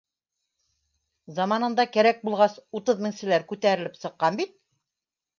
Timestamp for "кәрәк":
1.97-2.23